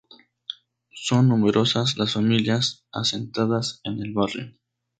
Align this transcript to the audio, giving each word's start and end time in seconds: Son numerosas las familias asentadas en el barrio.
Son 0.95 1.27
numerosas 1.29 1.95
las 1.97 2.13
familias 2.13 2.87
asentadas 2.91 3.81
en 3.83 4.01
el 4.01 4.13
barrio. 4.13 4.51